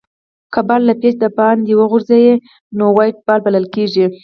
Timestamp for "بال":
0.67-0.81, 3.25-3.39